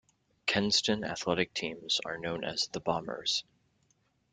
[0.47, 3.43] Kenston athletic teams are known as the Bombers.